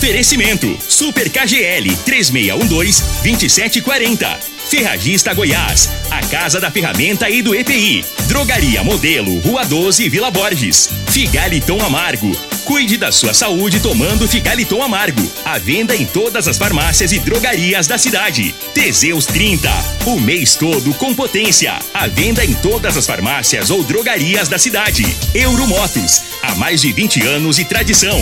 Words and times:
Oferecimento: 0.00 0.66
Super 0.88 1.30
KGL 1.30 1.94
3612-2740. 2.06 4.59
Ferragista 4.70 5.34
Goiás, 5.34 5.90
a 6.12 6.20
Casa 6.26 6.60
da 6.60 6.70
Ferramenta 6.70 7.28
e 7.28 7.42
do 7.42 7.52
EPI. 7.52 8.04
Drogaria 8.28 8.84
Modelo, 8.84 9.40
Rua 9.40 9.64
12, 9.64 10.08
Vila 10.08 10.30
Borges. 10.30 10.88
Figaliton 11.08 11.82
Amargo. 11.82 12.30
Cuide 12.64 12.96
da 12.96 13.10
sua 13.10 13.34
saúde 13.34 13.80
tomando 13.80 14.28
Figaliton 14.28 14.80
Amargo. 14.80 15.28
A 15.44 15.58
venda 15.58 15.96
em 15.96 16.06
todas 16.06 16.46
as 16.46 16.56
farmácias 16.56 17.10
e 17.10 17.18
drogarias 17.18 17.88
da 17.88 17.98
cidade. 17.98 18.54
Teseus 18.72 19.26
30. 19.26 19.68
O 20.06 20.20
mês 20.20 20.54
todo 20.54 20.94
com 20.94 21.12
potência. 21.12 21.76
A 21.92 22.06
venda 22.06 22.44
em 22.44 22.54
todas 22.54 22.96
as 22.96 23.08
farmácias 23.08 23.70
ou 23.70 23.82
drogarias 23.82 24.48
da 24.48 24.56
cidade. 24.56 25.04
Euromotos. 25.34 26.22
Há 26.44 26.54
mais 26.54 26.80
de 26.80 26.92
20 26.92 27.26
anos 27.26 27.58
e 27.58 27.64
tradição. 27.64 28.20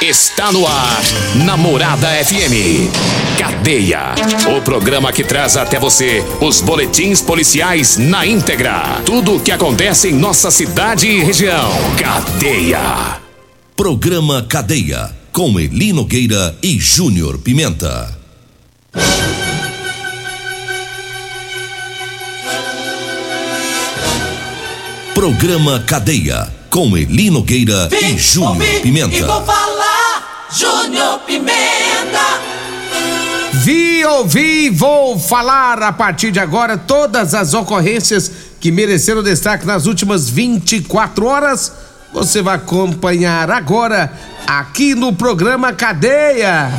Está 0.00 0.52
no 0.52 0.66
ar, 0.66 1.02
Namorada 1.44 2.08
FM. 2.22 2.90
Cadeia. 3.38 4.14
O 4.54 4.60
programa 4.60 5.10
que 5.10 5.24
traz 5.24 5.55
até 5.56 5.78
você 5.78 6.22
os 6.40 6.60
boletins 6.60 7.20
policiais 7.20 7.96
na 7.96 8.26
íntegra. 8.26 9.00
Tudo 9.04 9.36
o 9.36 9.40
que 9.40 9.50
acontece 9.50 10.08
em 10.08 10.12
nossa 10.12 10.50
cidade 10.50 11.08
e 11.08 11.22
região. 11.22 11.70
Cadeia. 11.98 13.20
Programa 13.76 14.42
Cadeia. 14.42 15.14
Com 15.32 15.58
Eli 15.60 15.92
Nogueira 15.92 16.56
e 16.62 16.78
Júnior 16.78 17.38
Pimenta. 17.38 18.16
Programa 25.14 25.80
Cadeia. 25.80 26.52
Com 26.70 26.96
Eli 26.96 27.30
Nogueira 27.30 27.88
Vim, 27.88 28.14
e 28.14 28.18
Júnior 28.18 28.80
Pimenta. 28.82 29.16
E 29.16 29.22
vou 29.22 29.44
falar, 29.44 30.48
Júnior 30.50 31.18
Pimenta. 31.20 32.65
Vi, 33.66 34.04
ouvi, 34.04 34.70
vou 34.70 35.18
falar 35.18 35.82
a 35.82 35.92
partir 35.92 36.30
de 36.30 36.38
agora 36.38 36.78
todas 36.78 37.34
as 37.34 37.52
ocorrências 37.52 38.30
que 38.60 38.70
mereceram 38.70 39.24
destaque 39.24 39.66
nas 39.66 39.86
últimas 39.86 40.30
24 40.30 41.26
horas. 41.26 41.72
Você 42.12 42.42
vai 42.42 42.54
acompanhar 42.54 43.50
agora 43.50 44.12
aqui 44.46 44.94
no 44.94 45.12
programa 45.12 45.72
Cadeia. 45.72 46.70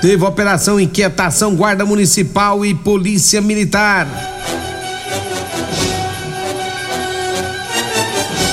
Teve 0.00 0.24
operação 0.24 0.80
Inquietação 0.80 1.54
Guarda 1.54 1.84
Municipal 1.84 2.64
e 2.64 2.74
Polícia 2.74 3.42
Militar. 3.42 4.08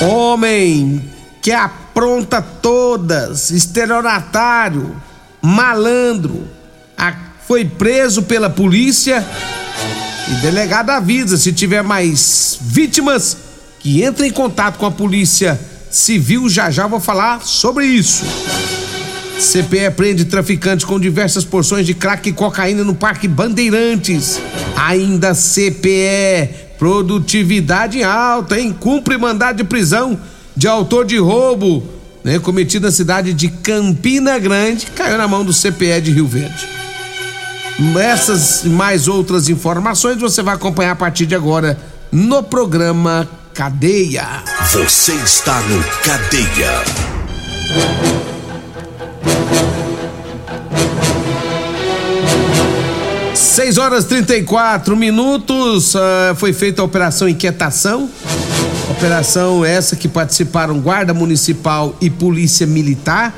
Homem 0.02 1.02
que 1.40 1.50
apronta 1.50 2.42
todas, 2.42 3.50
estelionatário, 3.50 4.94
malandro, 5.40 6.57
foi 7.48 7.64
preso 7.64 8.22
pela 8.24 8.50
polícia 8.50 9.26
e 10.28 10.34
delegado 10.42 10.90
avisa 10.90 11.38
se 11.38 11.50
tiver 11.50 11.82
mais 11.82 12.58
vítimas 12.60 13.38
que 13.80 14.02
entre 14.02 14.26
em 14.26 14.30
contato 14.30 14.76
com 14.76 14.84
a 14.84 14.90
polícia 14.90 15.58
civil. 15.90 16.46
Já 16.50 16.70
já 16.70 16.86
vou 16.86 17.00
falar 17.00 17.40
sobre 17.40 17.86
isso. 17.86 18.22
CPE 19.40 19.92
prende 19.96 20.26
traficante 20.26 20.84
com 20.84 21.00
diversas 21.00 21.44
porções 21.44 21.86
de 21.86 21.94
crack 21.94 22.28
e 22.28 22.32
cocaína 22.32 22.84
no 22.84 22.94
Parque 22.94 23.26
Bandeirantes. 23.26 24.38
Ainda 24.76 25.32
CPE, 25.32 26.50
produtividade 26.78 28.02
alta, 28.02 28.60
hein? 28.60 28.76
Cumpre 28.78 29.16
mandado 29.16 29.56
de 29.56 29.64
prisão 29.64 30.20
de 30.54 30.68
autor 30.68 31.06
de 31.06 31.16
roubo, 31.16 31.82
né? 32.22 32.38
Cometido 32.38 32.86
na 32.86 32.92
cidade 32.92 33.32
de 33.32 33.48
Campina 33.48 34.38
Grande, 34.38 34.86
caiu 34.86 35.16
na 35.16 35.26
mão 35.26 35.44
do 35.44 35.54
CPE 35.54 36.00
de 36.02 36.10
Rio 36.10 36.26
Verde. 36.26 36.77
Essas 37.78 38.64
e 38.64 38.68
mais 38.68 39.06
outras 39.06 39.48
informações 39.48 40.18
você 40.18 40.42
vai 40.42 40.54
acompanhar 40.54 40.92
a 40.92 40.96
partir 40.96 41.26
de 41.26 41.34
agora 41.34 41.78
no 42.10 42.42
programa 42.42 43.28
Cadeia. 43.54 44.26
Você 44.72 45.12
está 45.14 45.60
no 45.60 45.82
Cadeia. 46.02 46.82
6 53.34 53.78
horas 53.78 54.04
34 54.06 54.96
minutos. 54.96 55.94
ah, 55.94 56.34
foi 56.36 56.52
feita 56.52 56.82
a 56.82 56.84
Operação 56.84 57.28
Inquietação. 57.28 58.08
Operação 58.90 59.64
essa 59.64 59.94
que 59.94 60.08
participaram 60.08 60.80
Guarda 60.80 61.14
Municipal 61.14 61.94
e 62.00 62.10
Polícia 62.10 62.66
Militar. 62.66 63.32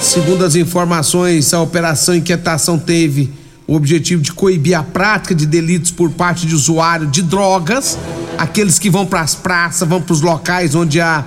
Segundo 0.00 0.44
as 0.44 0.54
informações, 0.54 1.52
a 1.52 1.60
Operação 1.60 2.14
Inquietação 2.14 2.78
teve 2.78 3.32
o 3.66 3.74
objetivo 3.74 4.22
de 4.22 4.32
coibir 4.32 4.78
a 4.78 4.82
prática 4.82 5.34
de 5.34 5.46
delitos 5.46 5.90
por 5.90 6.10
parte 6.10 6.46
de 6.46 6.54
usuário 6.54 7.06
de 7.06 7.22
drogas, 7.22 7.98
aqueles 8.38 8.78
que 8.78 8.88
vão 8.88 9.04
para 9.04 9.20
as 9.20 9.34
praças, 9.34 9.88
vão 9.88 10.00
para 10.00 10.12
os 10.12 10.20
locais 10.20 10.74
onde 10.74 11.00
a, 11.00 11.24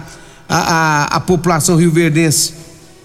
a, 0.47 0.57
a, 0.57 1.03
a 1.05 1.19
população 1.19 1.75
rioverdense 1.75 2.53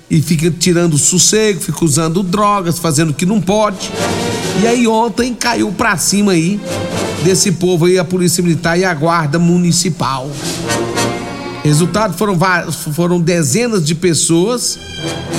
e 0.08 0.22
fica 0.22 0.50
tirando 0.50 0.96
sossego, 0.96 1.60
fica 1.60 1.84
usando 1.84 2.22
drogas, 2.22 2.78
fazendo 2.78 3.10
o 3.10 3.14
que 3.14 3.26
não 3.26 3.40
pode. 3.40 3.90
E 4.62 4.66
aí 4.66 4.86
ontem 4.86 5.34
caiu 5.34 5.72
pra 5.72 5.96
cima 5.96 6.32
aí 6.32 6.60
desse 7.24 7.52
povo 7.52 7.86
aí 7.86 7.98
a 7.98 8.04
Polícia 8.04 8.42
Militar 8.42 8.78
e 8.78 8.84
a 8.84 8.94
Guarda 8.94 9.38
Municipal. 9.38 10.30
Resultado 11.64 12.12
foram 12.12 12.38
foram 12.92 13.18
dezenas 13.18 13.82
de 13.82 13.94
pessoas 13.94 14.78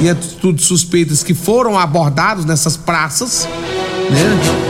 em 0.02 0.09
atitudes 0.09 0.66
suspeitas 0.66 1.22
que 1.22 1.36
foram 1.36 1.78
abordados 1.78 2.46
nessas 2.46 2.75
praças, 2.75 3.47
né? 4.09 4.66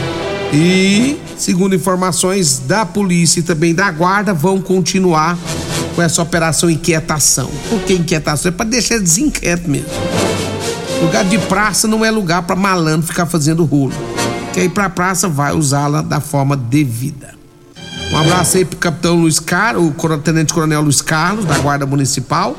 E 0.54 1.18
segundo 1.38 1.74
informações 1.74 2.60
da 2.60 2.86
polícia 2.86 3.40
e 3.40 3.44
também 3.44 3.74
da 3.74 3.90
guarda, 3.90 4.34
vão 4.34 4.60
continuar 4.60 5.38
com 5.96 6.02
essa 6.02 6.22
operação 6.22 6.70
inquietação. 6.70 7.50
Por 7.70 7.80
que 7.84 7.94
inquietação? 7.94 8.50
É 8.50 8.52
pra 8.52 8.66
deixar 8.66 9.00
desinquieto 9.00 9.70
mesmo. 9.70 9.90
Lugar 11.02 11.24
de 11.24 11.38
praça 11.38 11.88
não 11.88 12.04
é 12.04 12.12
lugar 12.12 12.44
pra 12.44 12.56
malandro 12.56 13.08
ficar 13.08 13.26
fazendo 13.26 13.64
rolo. 13.64 13.94
Quer 14.54 14.66
ir 14.66 14.70
pra 14.70 14.90
praça, 14.90 15.30
vai 15.30 15.54
usá-la 15.54 16.02
da 16.02 16.20
forma 16.20 16.56
devida. 16.58 17.35
Um 18.16 18.20
abraço 18.20 18.56
aí 18.56 18.64
pro 18.64 18.78
capitão 18.78 19.20
Luiz 19.20 19.42
Carlos, 19.42 19.92
o 19.94 20.18
tenente 20.20 20.54
coronel 20.54 20.82
Luiz 20.82 21.02
Carlos, 21.02 21.44
da 21.44 21.60
Guarda 21.60 21.86
Municipal, 21.86 22.58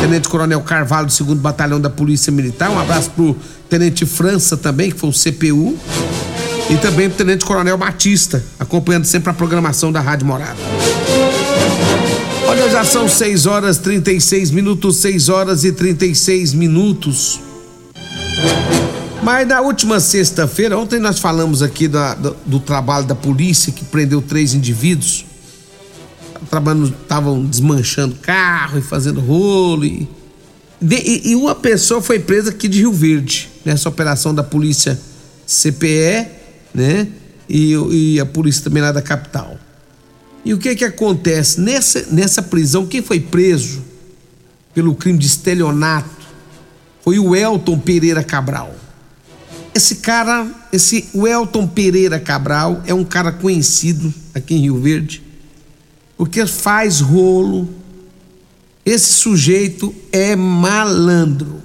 tenente 0.00 0.30
coronel 0.30 0.62
Carvalho, 0.62 1.08
do 1.08 1.24
2 1.24 1.40
Batalhão 1.40 1.78
da 1.78 1.90
Polícia 1.90 2.32
Militar. 2.32 2.70
Um 2.70 2.78
abraço 2.78 3.10
pro 3.10 3.36
tenente 3.68 4.06
França 4.06 4.56
também, 4.56 4.90
que 4.90 4.98
foi 4.98 5.10
o 5.10 5.12
CPU. 5.12 5.76
E 6.70 6.76
também 6.78 7.10
pro 7.10 7.18
tenente 7.18 7.44
coronel 7.44 7.76
Batista, 7.76 8.42
acompanhando 8.58 9.04
sempre 9.04 9.28
a 9.28 9.34
programação 9.34 9.92
da 9.92 10.00
Rádio 10.00 10.26
Morada. 10.26 10.56
Olha, 12.48 12.70
já 12.70 12.82
são 12.82 13.06
6 13.06 13.44
horas 13.44 13.76
36 13.76 14.50
minutos, 14.52 14.96
6 14.96 15.28
horas 15.28 15.64
e 15.64 15.72
36 15.72 16.54
minutos. 16.54 17.40
Mas 19.24 19.48
na 19.48 19.60
última 19.62 20.00
sexta-feira, 20.00 20.76
ontem 20.78 20.98
nós 21.00 21.18
falamos 21.18 21.62
aqui 21.62 21.88
da- 21.88 22.14
do, 22.14 22.36
do 22.44 22.60
trabalho 22.60 23.06
da 23.06 23.14
polícia 23.14 23.72
que 23.72 23.82
prendeu 23.84 24.20
três 24.20 24.52
indivíduos. 24.52 25.24
Estavam 26.42 27.44
desmanchando 27.46 28.16
carro 28.16 28.78
e 28.78 28.82
fazendo 28.82 29.20
rolo. 29.20 29.84
E, 29.84 30.06
e- 30.82 31.30
e 31.30 31.34
uma 31.36 31.54
pessoa 31.54 32.02
foi 32.02 32.18
presa 32.18 32.50
aqui 32.50 32.68
de 32.68 32.80
Rio 32.80 32.92
Verde, 32.92 33.50
nessa 33.64 33.88
operação 33.88 34.34
da 34.34 34.42
polícia 34.42 35.00
CPE, 35.46 36.26
né? 36.74 37.08
E, 37.48 37.72
e 37.90 38.20
a 38.20 38.26
polícia 38.26 38.62
também 38.64 38.82
lá 38.82 38.92
da 38.92 39.00
capital. 39.02 39.56
E 40.44 40.52
o 40.52 40.58
que 40.58 40.76
que 40.76 40.84
acontece? 40.84 41.60
Nessa, 41.62 42.04
nessa 42.10 42.42
prisão, 42.42 42.86
quem 42.86 43.00
foi 43.00 43.20
preso 43.20 43.82
pelo 44.74 44.94
crime 44.94 45.18
de 45.18 45.26
estelionato 45.26 46.10
foi 47.02 47.18
o 47.18 47.34
Elton 47.34 47.78
Pereira 47.78 48.22
Cabral. 48.22 48.74
Esse 49.74 49.96
cara, 49.96 50.48
esse 50.72 51.08
Welton 51.14 51.66
Pereira 51.66 52.20
Cabral 52.20 52.82
é 52.86 52.94
um 52.94 53.04
cara 53.04 53.32
conhecido 53.32 54.12
aqui 54.32 54.54
em 54.54 54.60
Rio 54.60 54.80
Verde, 54.80 55.22
porque 56.16 56.46
faz 56.46 57.00
rolo. 57.00 57.68
Esse 58.86 59.14
sujeito 59.14 59.94
é 60.12 60.36
malandro. 60.36 61.62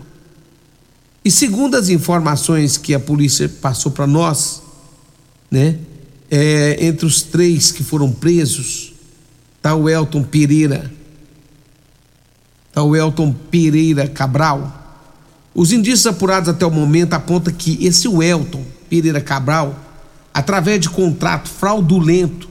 E 1.23 1.29
segundo 1.29 1.75
as 1.75 1.89
informações 1.89 2.77
que 2.77 2.93
a 2.93 2.99
polícia 2.99 3.47
passou 3.47 3.91
para 3.91 4.07
nós, 4.07 4.63
né? 5.51 5.77
é, 6.29 6.77
entre 6.85 7.05
os 7.05 7.21
três 7.21 7.71
que 7.71 7.83
foram 7.83 8.11
presos, 8.11 8.93
tá 9.61 9.75
o 9.75 9.89
Elton 9.89 10.23
Pereira, 10.23 10.91
tá 12.71 12.83
o 12.83 12.95
Elton 12.95 13.33
Pereira 13.33 14.07
Cabral. 14.07 14.78
Os 15.59 15.73
indícios 15.73 16.07
apurados 16.07 16.47
até 16.47 16.65
o 16.65 16.71
momento 16.71 17.15
apontam 17.15 17.53
que 17.53 17.85
esse 17.85 18.07
Welton 18.07 18.63
Pereira 18.89 19.19
Cabral, 19.19 19.77
através 20.33 20.79
de 20.79 20.89
contrato 20.89 21.49
fraudulento, 21.49 22.47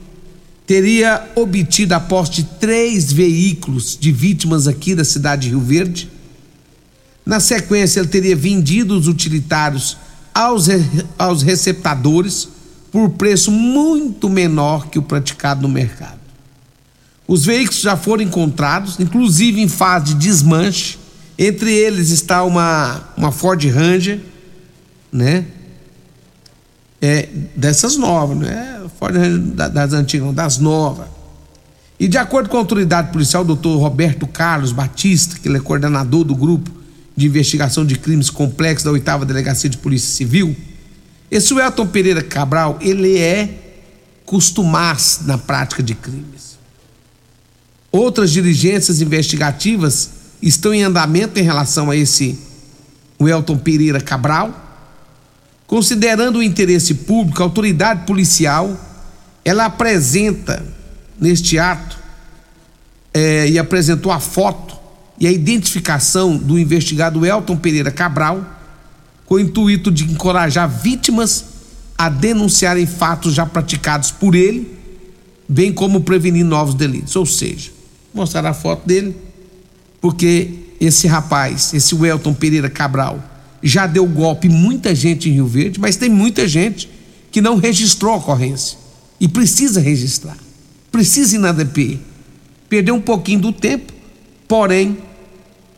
teria 0.67 1.27
obtido 1.33 1.95
a 1.95 1.99
posse 1.99 2.33
de 2.33 2.43
três 2.43 3.11
veículos 3.11 3.97
de 3.99 4.11
vítimas 4.11 4.67
aqui 4.67 4.93
da 4.93 5.03
cidade 5.03 5.41
de 5.41 5.49
Rio 5.49 5.59
Verde. 5.59 6.07
Na 7.25 7.39
sequência, 7.39 7.99
ele 7.99 8.09
teria 8.09 8.35
vendido 8.35 8.95
os 8.95 9.07
utilitários 9.07 9.97
aos, 10.31 10.67
aos 11.17 11.41
receptadores 11.41 12.47
por 12.91 13.09
preço 13.09 13.49
muito 13.49 14.29
menor 14.29 14.87
que 14.87 14.99
o 14.99 15.01
praticado 15.01 15.63
no 15.63 15.67
mercado. 15.67 16.19
Os 17.27 17.43
veículos 17.43 17.81
já 17.81 17.97
foram 17.97 18.21
encontrados, 18.21 18.99
inclusive 18.99 19.59
em 19.59 19.67
fase 19.67 20.13
de 20.13 20.27
desmanche. 20.27 20.98
Entre 21.41 21.73
eles 21.73 22.09
está 22.09 22.43
uma, 22.43 23.01
uma 23.15 23.31
Ford 23.31 23.63
Ranger, 23.63 24.19
né? 25.09 25.45
É, 27.01 27.29
dessas 27.55 27.95
novas, 27.95 28.37
não 28.37 28.45
é 28.45 28.81
Ford 28.99 29.15
Ranger 29.15 29.39
das 29.69 29.93
antigas, 29.93 30.27
não, 30.27 30.33
das 30.33 30.57
novas. 30.57 31.07
E 31.97 32.09
de 32.09 32.17
acordo 32.17 32.49
com 32.49 32.57
a 32.57 32.59
autoridade 32.59 33.13
policial, 33.13 33.43
o 33.43 33.45
doutor 33.45 33.77
Roberto 33.77 34.27
Carlos 34.27 34.73
Batista, 34.73 35.39
que 35.39 35.47
ele 35.47 35.57
é 35.57 35.61
coordenador 35.61 36.25
do 36.25 36.35
grupo 36.35 36.69
de 37.15 37.27
investigação 37.27 37.85
de 37.85 37.97
crimes 37.97 38.29
complexos 38.29 38.83
da 38.83 38.91
oitava 38.91 39.25
delegacia 39.25 39.69
de 39.69 39.77
polícia 39.77 40.09
civil, 40.09 40.53
esse 41.31 41.53
Welton 41.53 41.87
Pereira 41.87 42.21
Cabral, 42.21 42.77
ele 42.81 43.17
é 43.17 43.77
costumaz 44.25 45.21
na 45.25 45.37
prática 45.37 45.81
de 45.81 45.95
crimes. 45.95 46.59
Outras 47.93 48.29
diligências 48.29 49.01
investigativas 49.01 50.18
estão 50.41 50.73
em 50.73 50.83
andamento 50.83 51.39
em 51.39 51.43
relação 51.43 51.89
a 51.91 51.95
esse 51.95 52.39
Welton 53.21 53.57
Pereira 53.57 53.99
Cabral. 53.99 54.67
Considerando 55.67 56.39
o 56.39 56.43
interesse 56.43 56.93
público, 56.93 57.41
a 57.41 57.45
autoridade 57.45 58.05
policial 58.05 58.77
ela 59.43 59.65
apresenta 59.65 60.65
neste 61.19 61.57
ato 61.59 61.97
é, 63.13 63.49
e 63.49 63.59
apresentou 63.59 64.11
a 64.11 64.19
foto 64.19 64.77
e 65.19 65.27
a 65.27 65.31
identificação 65.31 66.37
do 66.37 66.57
investigado 66.57 67.25
Elton 67.25 67.57
Pereira 67.57 67.91
Cabral, 67.91 68.45
com 69.25 69.35
o 69.35 69.39
intuito 69.39 69.91
de 69.91 70.05
encorajar 70.05 70.69
vítimas 70.69 71.45
a 71.97 72.09
denunciarem 72.09 72.85
fatos 72.85 73.33
já 73.33 73.45
praticados 73.45 74.11
por 74.11 74.33
ele, 74.33 74.77
bem 75.47 75.73
como 75.73 76.01
prevenir 76.01 76.45
novos 76.45 76.73
delitos. 76.73 77.15
Ou 77.15 77.25
seja, 77.25 77.71
mostrar 78.13 78.45
a 78.45 78.53
foto 78.53 78.87
dele, 78.87 79.15
porque 80.01 80.51
esse 80.79 81.07
rapaz, 81.07 81.73
esse 81.73 81.93
Welton 81.93 82.33
Pereira 82.33 82.69
Cabral, 82.69 83.23
já 83.61 83.85
deu 83.85 84.05
golpe 84.05 84.47
muita 84.47 84.95
gente 84.95 85.29
em 85.29 85.33
Rio 85.33 85.47
Verde, 85.47 85.79
mas 85.79 85.95
tem 85.95 86.09
muita 86.09 86.47
gente 86.47 86.89
que 87.31 87.41
não 87.41 87.57
registrou 87.57 88.13
a 88.13 88.17
ocorrência 88.17 88.77
e 89.19 89.27
precisa 89.27 89.81
registrar, 89.81 90.37
precisa 90.91 91.35
ir 91.35 91.39
na 91.39 91.51
DP. 91.51 91.99
Perdeu 92.69 92.95
um 92.95 93.01
pouquinho 93.01 93.41
do 93.41 93.51
tempo, 93.51 93.91
porém 94.47 94.97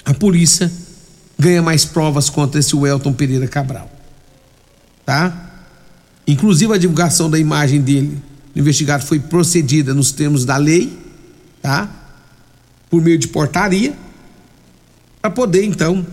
a 0.05 0.13
polícia 0.13 0.71
ganha 1.39 1.61
mais 1.61 1.83
provas 1.83 2.29
contra 2.29 2.59
esse 2.59 2.75
Welton 2.75 3.13
Pereira 3.13 3.47
Cabral. 3.47 3.89
Tá? 5.05 5.49
Inclusive 6.27 6.73
a 6.73 6.77
divulgação 6.77 7.29
da 7.29 7.39
imagem 7.39 7.81
dele, 7.81 8.21
do 8.53 8.59
investigado, 8.59 9.03
foi 9.03 9.19
procedida 9.19 9.93
nos 9.93 10.11
termos 10.11 10.45
da 10.45 10.57
lei, 10.57 10.97
tá? 11.61 11.89
Por 12.89 13.01
meio 13.01 13.17
de 13.17 13.27
portaria, 13.27 13.95
para 15.21 15.29
poder 15.29 15.63
então 15.63 16.05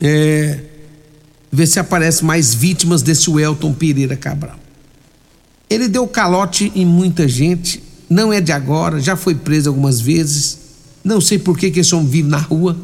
é, 0.00 0.60
ver 1.52 1.66
se 1.66 1.78
aparece 1.78 2.24
mais 2.24 2.54
vítimas 2.54 3.02
desse 3.02 3.28
Welton 3.28 3.72
Pereira 3.72 4.16
Cabral. 4.16 4.58
Ele 5.68 5.88
deu 5.88 6.06
calote 6.06 6.72
em 6.74 6.86
muita 6.86 7.28
gente, 7.28 7.82
não 8.08 8.32
é 8.32 8.40
de 8.40 8.52
agora, 8.52 9.00
já 9.00 9.16
foi 9.16 9.34
preso 9.34 9.68
algumas 9.68 10.00
vezes. 10.00 10.58
Não 11.04 11.20
sei 11.20 11.38
por 11.38 11.58
que, 11.58 11.70
que 11.70 11.80
esse 11.80 11.94
homem 11.94 12.08
vive 12.08 12.28
na 12.28 12.38
rua. 12.38 12.76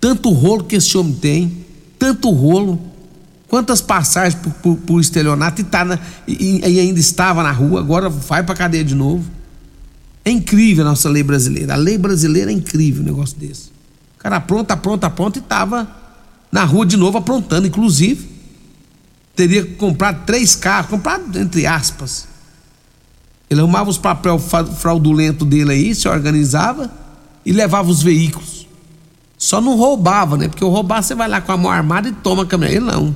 Tanto 0.00 0.30
rolo 0.30 0.64
que 0.64 0.76
esse 0.76 0.96
homem 0.96 1.14
tem, 1.14 1.66
tanto 1.98 2.30
rolo. 2.30 2.80
Quantas 3.48 3.80
passagens 3.80 4.34
por, 4.34 4.52
por, 4.52 4.76
por 4.76 5.00
estelionato 5.00 5.60
e, 5.60 5.64
tá 5.64 5.84
na, 5.84 5.98
e, 6.26 6.60
e, 6.60 6.80
ainda 6.80 7.00
estava 7.00 7.42
na 7.42 7.50
rua, 7.50 7.80
agora 7.80 8.08
vai 8.08 8.42
para 8.42 8.54
cadeia 8.54 8.84
de 8.84 8.94
novo. 8.94 9.24
É 10.24 10.30
incrível 10.30 10.84
a 10.84 10.90
nossa 10.90 11.08
lei 11.08 11.22
brasileira. 11.22 11.72
A 11.72 11.76
lei 11.76 11.96
brasileira 11.96 12.50
é 12.50 12.54
incrível 12.54 13.02
um 13.02 13.06
negócio 13.06 13.38
desse. 13.38 13.77
O 14.18 14.20
cara 14.20 14.36
apronta, 14.36 14.74
apronta, 14.74 15.06
apronta 15.06 15.38
e 15.38 15.42
estava 15.42 15.88
na 16.50 16.64
rua 16.64 16.84
de 16.84 16.96
novo 16.96 17.18
aprontando. 17.18 17.68
Inclusive, 17.68 18.28
teria 19.36 19.64
comprado 19.64 20.26
três 20.26 20.56
carros, 20.56 20.90
comprado 20.90 21.38
entre 21.38 21.64
aspas. 21.66 22.26
Ele 23.48 23.60
arrumava 23.60 23.88
os 23.88 23.96
papel 23.96 24.38
fraudulento 24.38 25.44
dele 25.44 25.70
aí, 25.70 25.94
se 25.94 26.08
organizava 26.08 26.90
e 27.46 27.52
levava 27.52 27.88
os 27.88 28.02
veículos. 28.02 28.66
Só 29.38 29.60
não 29.60 29.76
roubava, 29.76 30.36
né? 30.36 30.48
Porque 30.48 30.64
o 30.64 30.68
roubar 30.68 31.00
você 31.00 31.14
vai 31.14 31.28
lá 31.28 31.40
com 31.40 31.52
a 31.52 31.56
mão 31.56 31.70
armada 31.70 32.08
e 32.08 32.12
toma 32.12 32.42
a 32.42 32.46
câmera. 32.46 32.72
Ele 32.72 32.84
não. 32.84 33.14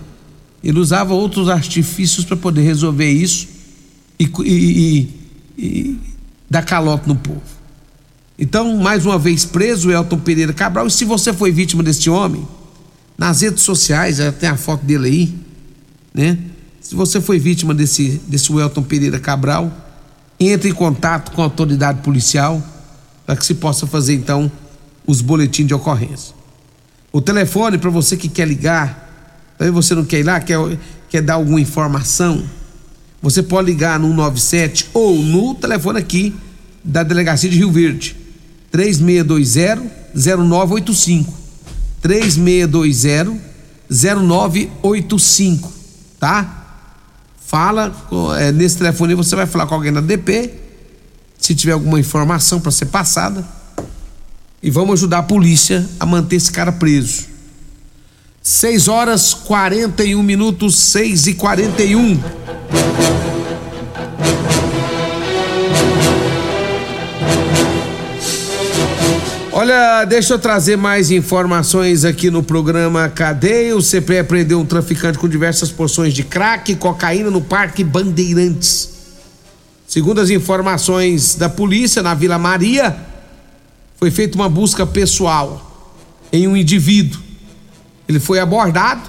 Ele 0.62 0.78
usava 0.78 1.12
outros 1.12 1.48
artifícios 1.48 2.24
para 2.24 2.36
poder 2.36 2.62
resolver 2.62 3.10
isso 3.10 3.48
e, 4.18 4.30
e, 4.44 4.48
e, 4.48 5.08
e 5.58 6.00
dar 6.48 6.64
calote 6.64 7.08
no 7.08 7.16
povo. 7.16 7.42
Então, 8.42 8.76
mais 8.76 9.06
uma 9.06 9.20
vez 9.20 9.44
preso, 9.44 9.92
Elton 9.92 10.18
Pereira 10.18 10.52
Cabral. 10.52 10.88
E 10.88 10.90
se 10.90 11.04
você 11.04 11.32
foi 11.32 11.52
vítima 11.52 11.80
desse 11.80 12.10
homem, 12.10 12.44
nas 13.16 13.40
redes 13.40 13.62
sociais, 13.62 14.18
tem 14.40 14.48
a 14.48 14.56
foto 14.56 14.84
dele 14.84 15.06
aí, 15.06 15.34
né? 16.12 16.36
Se 16.80 16.96
você 16.96 17.20
foi 17.20 17.38
vítima 17.38 17.72
desse, 17.72 18.20
desse 18.26 18.52
Welton 18.52 18.82
Pereira 18.82 19.20
Cabral, 19.20 19.72
entre 20.40 20.70
em 20.70 20.74
contato 20.74 21.30
com 21.30 21.40
a 21.40 21.44
autoridade 21.44 22.00
policial 22.02 22.60
para 23.24 23.36
que 23.36 23.46
se 23.46 23.54
possa 23.54 23.86
fazer 23.86 24.14
então 24.14 24.50
os 25.06 25.20
boletins 25.20 25.68
de 25.68 25.74
ocorrência. 25.74 26.34
O 27.12 27.20
telefone 27.20 27.78
para 27.78 27.90
você 27.90 28.16
que 28.16 28.28
quer 28.28 28.48
ligar, 28.48 29.54
aí 29.56 29.70
você 29.70 29.94
não 29.94 30.04
quer 30.04 30.18
ir 30.18 30.24
lá, 30.24 30.40
quer, 30.40 30.58
quer 31.08 31.22
dar 31.22 31.34
alguma 31.34 31.60
informação, 31.60 32.42
você 33.22 33.40
pode 33.40 33.70
ligar 33.70 34.00
no 34.00 34.12
97 34.12 34.90
ou 34.92 35.22
no 35.22 35.54
telefone 35.54 36.00
aqui 36.00 36.34
da 36.82 37.04
delegacia 37.04 37.48
de 37.48 37.56
Rio 37.56 37.70
Verde, 37.70 38.16
3620 38.72 39.90
0985. 40.14 41.32
3620 42.00 43.52
0985, 43.92 45.72
tá? 46.18 46.58
Fala 47.46 47.94
é, 48.38 48.50
nesse 48.50 48.78
telefone 48.78 49.14
você 49.14 49.36
vai 49.36 49.46
falar 49.46 49.66
com 49.66 49.74
alguém 49.74 49.92
da 49.92 50.00
DP, 50.00 50.50
se 51.38 51.54
tiver 51.54 51.72
alguma 51.72 52.00
informação 52.00 52.58
para 52.60 52.72
ser 52.72 52.86
passada, 52.86 53.46
e 54.62 54.70
vamos 54.70 54.94
ajudar 54.94 55.18
a 55.18 55.22
polícia 55.22 55.86
a 56.00 56.06
manter 56.06 56.36
esse 56.36 56.50
cara 56.50 56.72
preso. 56.72 57.26
6 58.42 58.88
horas 58.88 59.34
41 59.34 60.22
minutos, 60.22 60.76
6 60.76 61.26
e 61.28 61.34
41. 61.34 62.20
Olha, 69.62 70.04
deixa 70.04 70.34
eu 70.34 70.40
trazer 70.40 70.76
mais 70.76 71.12
informações 71.12 72.04
aqui 72.04 72.32
no 72.32 72.42
programa 72.42 73.08
Cadeia. 73.08 73.76
O 73.76 73.80
CPE 73.80 74.24
prendeu 74.24 74.58
um 74.58 74.66
traficante 74.66 75.16
com 75.16 75.28
diversas 75.28 75.70
porções 75.70 76.12
de 76.12 76.24
crack 76.24 76.72
e 76.72 76.74
cocaína 76.74 77.30
no 77.30 77.40
Parque 77.40 77.84
Bandeirantes. 77.84 78.88
Segundo 79.86 80.20
as 80.20 80.30
informações 80.30 81.36
da 81.36 81.48
polícia, 81.48 82.02
na 82.02 82.12
Vila 82.12 82.40
Maria, 82.40 82.96
foi 84.00 84.10
feita 84.10 84.34
uma 84.34 84.48
busca 84.48 84.84
pessoal 84.84 85.94
em 86.32 86.48
um 86.48 86.56
indivíduo. 86.56 87.22
Ele 88.08 88.18
foi 88.18 88.40
abordado, 88.40 89.08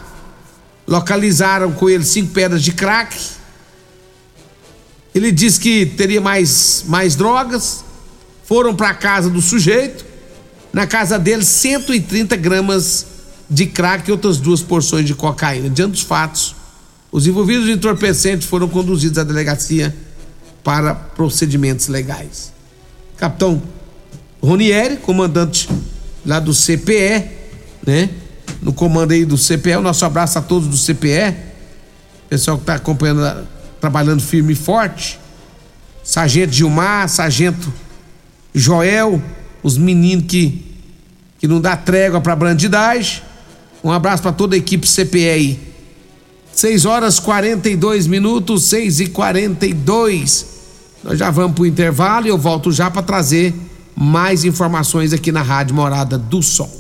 localizaram 0.88 1.72
com 1.72 1.90
ele 1.90 2.06
cinco 2.06 2.32
pedras 2.32 2.62
de 2.62 2.74
crack. 2.74 3.18
Ele 5.16 5.32
disse 5.32 5.60
que 5.60 5.88
teria 5.88 6.22
mais, 6.22 6.86
mais 6.88 7.16
drogas. 7.16 7.84
Foram 8.46 8.76
para 8.76 8.90
a 8.90 8.94
casa 8.94 9.32
do 9.32 9.42
sujeito 9.42 10.13
na 10.74 10.88
casa 10.88 11.20
dele 11.20 11.46
130 11.46 12.36
gramas 12.36 13.06
de 13.48 13.68
crack 13.68 14.10
e 14.10 14.12
outras 14.12 14.38
duas 14.38 14.62
porções 14.62 15.06
de 15.06 15.14
cocaína. 15.14 15.70
Diante 15.70 15.92
dos 15.92 16.02
fatos, 16.02 16.56
os 17.12 17.28
envolvidos 17.28 17.70
em 17.70 17.74
entorpecente 17.74 18.48
foram 18.48 18.68
conduzidos 18.68 19.20
à 19.20 19.24
delegacia 19.24 19.96
para 20.64 20.96
procedimentos 20.96 21.88
legais. 21.88 22.52
Capitão 23.18 23.62
Ronieri, 24.42 24.98
comandante 24.98 25.70
lá 26.26 26.40
do 26.40 26.54
CPE, 26.54 27.30
né? 27.86 28.10
No 28.62 28.74
comando 28.74 29.12
aí 29.12 29.26
do 29.26 29.38
CPE, 29.38 29.76
o 29.78 29.82
nosso 29.82 30.04
abraço 30.06 30.40
a 30.40 30.42
todos 30.42 30.68
do 30.68 30.78
CPE, 30.78 31.36
pessoal 32.30 32.58
que 32.58 32.64
está 32.64 32.76
acompanhando, 32.76 33.48
trabalhando 33.80 34.22
firme 34.22 34.54
e 34.54 34.56
forte. 34.56 35.20
Sargento 36.04 36.54
Gilmar, 36.54 37.08
Sargento 37.10 37.72
Joel, 38.54 39.22
os 39.64 39.78
meninos 39.78 40.26
que, 40.28 40.64
que 41.40 41.48
não 41.48 41.62
dá 41.62 41.76
trégua 41.76 42.22
para 42.22 42.36
bandidagem. 42.36 43.22
Um 43.84 43.92
abraço 43.92 44.22
para 44.22 44.32
toda 44.32 44.56
a 44.56 44.58
equipe 44.58 44.88
CPE 44.88 45.30
aí. 45.30 45.60
6 46.54 46.86
horas 46.86 47.20
42 47.20 48.06
minutos, 48.06 48.66
6 48.66 49.00
e 49.00 49.08
42. 49.08 50.46
Nós 51.04 51.18
já 51.18 51.32
vamos 51.32 51.54
para 51.54 51.64
o 51.64 51.66
intervalo 51.66 52.28
e 52.28 52.30
eu 52.30 52.38
volto 52.38 52.72
já 52.72 52.92
para 52.92 53.02
trazer 53.02 53.54
mais 53.96 54.44
informações 54.44 55.14
aqui 55.14 55.32
na 55.32 55.42
Rádio 55.42 55.76
Morada 55.76 56.18
do 56.18 56.42
Sol. 56.42 56.72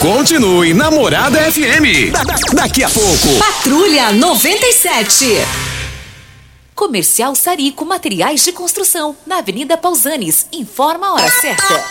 Continue 0.00 0.72
Namorada 0.74 1.38
FM. 1.50 2.12
Da, 2.12 2.22
da, 2.22 2.34
daqui 2.54 2.84
a 2.84 2.90
pouco. 2.90 3.28
Patrulha 3.38 4.12
97. 4.12 5.24
Comercial 6.76 7.34
Sarico 7.34 7.86
Materiais 7.86 8.44
de 8.44 8.52
Construção, 8.52 9.16
na 9.26 9.38
Avenida 9.38 9.78
Pausanes. 9.78 10.46
Informa 10.52 11.06
a 11.06 11.14
hora 11.14 11.30
certa. 11.30 11.82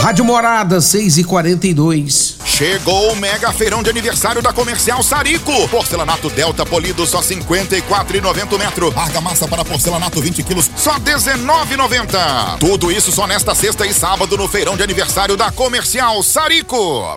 Rádio 0.00 0.24
Morada, 0.24 0.80
6 0.80 1.18
e 1.18 1.24
42 1.24 2.38
Chegou 2.44 3.12
o 3.12 3.16
mega 3.16 3.52
feirão 3.52 3.80
de 3.84 3.88
aniversário 3.88 4.42
da 4.42 4.52
Comercial 4.52 5.00
Sarico. 5.00 5.68
Porcelanato 5.68 6.28
Delta 6.28 6.66
polido 6.66 7.06
só 7.06 7.20
54,90 7.20 8.58
metro. 8.58 8.92
Argamassa 8.96 9.46
para 9.46 9.64
porcelanato 9.64 10.20
20 10.20 10.42
quilos 10.42 10.68
só 10.74 10.98
19,90. 10.98 12.58
Tudo 12.58 12.90
isso 12.90 13.12
só 13.12 13.28
nesta 13.28 13.54
sexta 13.54 13.86
e 13.86 13.94
sábado 13.94 14.36
no 14.36 14.48
feirão 14.48 14.76
de 14.76 14.82
aniversário 14.82 15.36
da 15.36 15.52
Comercial 15.52 16.20
Sarico. 16.24 17.16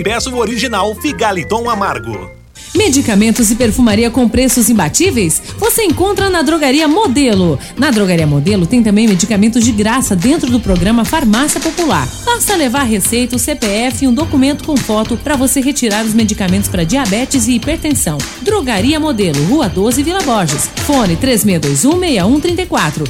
peço 0.03 0.33
o 0.33 0.37
original 0.37 0.95
Figaliton 0.95 1.69
Amargo. 1.69 2.41
Medicamentos 2.73 3.51
e 3.51 3.55
perfumaria 3.55 4.09
com 4.09 4.29
preços 4.29 4.69
imbatíveis? 4.69 5.41
Você 5.57 5.83
encontra 5.83 6.29
na 6.29 6.41
Drogaria 6.41 6.87
Modelo. 6.87 7.59
Na 7.77 7.91
Drogaria 7.91 8.25
Modelo 8.25 8.65
tem 8.65 8.81
também 8.81 9.07
medicamentos 9.07 9.63
de 9.63 9.73
graça 9.73 10.15
dentro 10.15 10.49
do 10.49 10.59
programa 10.59 11.03
Farmácia 11.03 11.59
Popular. 11.59 12.07
Basta 12.23 12.55
levar 12.55 12.83
receita, 12.83 13.35
o 13.35 13.39
CPF 13.39 14.05
e 14.05 14.07
um 14.07 14.13
documento 14.13 14.63
com 14.63 14.77
foto 14.77 15.17
para 15.17 15.35
você 15.35 15.59
retirar 15.59 16.05
os 16.05 16.13
medicamentos 16.13 16.69
para 16.69 16.85
diabetes 16.85 17.47
e 17.47 17.55
hipertensão. 17.55 18.17
Drogaria 18.41 18.99
Modelo, 18.99 19.43
Rua 19.45 19.67
12, 19.67 20.01
Vila 20.01 20.21
Borges. 20.21 20.69
Fone 20.85 21.17
36216134. 21.17 23.03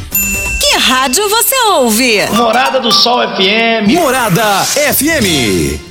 Que 0.59 0.77
rádio 0.77 1.29
você 1.29 1.55
ouve? 1.73 2.25
Morada 2.31 2.79
do 2.79 2.91
Sol 2.91 3.19
FM. 3.35 3.91
Morada 3.93 4.65
FM. 4.65 5.90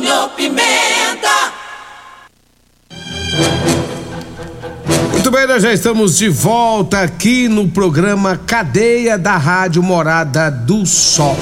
Júnior 0.00 0.30
Pimenta. 0.30 1.52
Muito 5.12 5.30
bem, 5.30 5.46
nós 5.46 5.62
já 5.62 5.74
estamos 5.74 6.16
de 6.16 6.30
volta 6.30 7.02
aqui 7.02 7.48
no 7.48 7.68
programa 7.68 8.34
Cadeia 8.34 9.18
da 9.18 9.36
Rádio 9.36 9.82
Morada 9.82 10.50
do 10.50 10.86
Sol. 10.86 11.36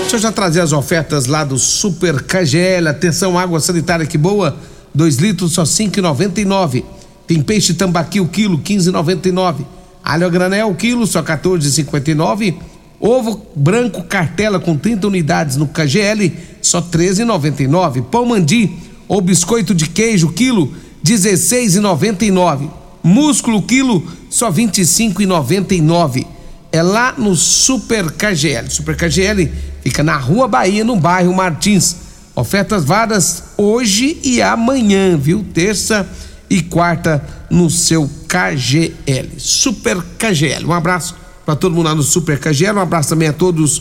Deixa 0.00 0.16
eu 0.16 0.20
já 0.20 0.30
trazer 0.30 0.60
as 0.60 0.74
ofertas 0.74 1.24
lá 1.24 1.44
do 1.44 1.58
Super 1.58 2.22
KGL. 2.22 2.88
Atenção, 2.88 3.38
água 3.38 3.58
sanitária 3.58 4.04
que 4.04 4.18
boa, 4.18 4.54
2 4.94 5.16
litros 5.16 5.54
só 5.54 5.62
5,99. 5.62 6.84
Tem 7.26 7.40
peixe 7.40 7.72
tambaqui 7.72 8.20
o 8.20 8.28
quilo, 8.28 8.58
15,99. 8.58 9.64
Alho 10.04 10.26
a 10.26 10.28
granel, 10.28 10.74
quilo, 10.74 11.06
só 11.06 11.22
14,59. 11.22 12.54
Ovo 13.00 13.46
branco 13.54 14.02
cartela 14.02 14.58
com 14.58 14.76
30 14.76 15.06
unidades 15.06 15.56
no 15.56 15.68
KGL, 15.68 16.32
só 16.60 16.82
13,99. 16.82 18.02
Pão 18.04 18.26
mandi 18.26 18.72
ou 19.06 19.20
biscoito 19.20 19.74
de 19.74 19.88
queijo, 19.88 20.32
quilo, 20.32 20.72
16,99. 21.04 22.68
Músculo, 23.02 23.62
quilo, 23.62 24.04
só 24.28 24.50
25,99. 24.50 26.26
É 26.72 26.82
lá 26.82 27.14
no 27.16 27.36
Super 27.36 28.10
KGL. 28.10 28.68
Super 28.68 28.96
KGL 28.96 29.50
fica 29.82 30.02
na 30.02 30.16
Rua 30.16 30.48
Bahia, 30.48 30.84
no 30.84 30.96
bairro 30.96 31.34
Martins. 31.34 31.96
Ofertas 32.34 32.84
varas 32.84 33.44
hoje 33.56 34.18
e 34.22 34.42
amanhã, 34.42 35.16
viu? 35.16 35.44
Terça 35.54 36.06
e 36.50 36.62
quarta 36.62 37.24
no 37.48 37.70
seu 37.70 38.10
KGL. 38.28 39.38
Super 39.38 40.02
KGL. 40.18 40.66
Um 40.66 40.72
abraço 40.72 41.27
para 41.48 41.56
todo 41.56 41.74
mundo 41.74 41.86
lá 41.86 41.94
no 41.94 42.02
Super 42.02 42.38
KGL. 42.38 42.76
Um 42.76 42.82
abraço 42.82 43.08
também 43.08 43.26
a 43.26 43.32
todos 43.32 43.80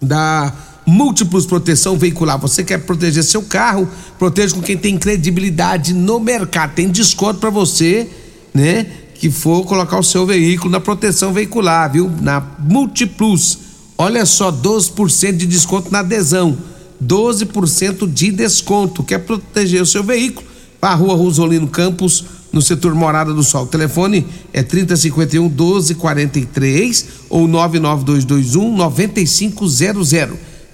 da 0.00 0.52
Múltiplos 0.86 1.44
Proteção 1.44 1.98
Veicular. 1.98 2.38
Você 2.38 2.62
quer 2.62 2.78
proteger 2.78 3.24
seu 3.24 3.42
carro? 3.42 3.88
Proteja 4.16 4.54
com 4.54 4.62
quem 4.62 4.76
tem 4.76 4.96
credibilidade 4.96 5.92
no 5.92 6.20
mercado. 6.20 6.74
Tem 6.76 6.88
desconto 6.88 7.40
para 7.40 7.50
você, 7.50 8.08
né? 8.54 8.86
Que 9.16 9.32
for 9.32 9.64
colocar 9.64 9.98
o 9.98 10.02
seu 10.04 10.24
veículo 10.24 10.70
na 10.70 10.78
proteção 10.78 11.32
veicular, 11.32 11.90
viu? 11.90 12.08
Na 12.20 12.40
Multiplus. 12.60 13.58
Olha 13.98 14.24
só, 14.24 14.52
12% 14.52 15.38
de 15.38 15.46
desconto 15.46 15.90
na 15.90 15.98
adesão. 15.98 16.56
12% 17.04 18.08
de 18.08 18.30
desconto. 18.30 19.02
Quer 19.02 19.18
proteger 19.18 19.82
o 19.82 19.86
seu 19.86 20.04
veículo? 20.04 20.46
Para 20.80 20.90
a 20.90 20.94
rua 20.94 21.16
Rosolino 21.16 21.66
Campos, 21.66 22.24
no 22.56 22.62
setor 22.62 22.94
Morada 22.94 23.34
do 23.34 23.44
Sol. 23.44 23.64
O 23.64 23.66
telefone 23.66 24.26
é 24.50 24.62
3051 24.62 25.42
1243 25.42 27.06
ou 27.28 27.46
99221 27.46 28.74
9500. 28.74 30.14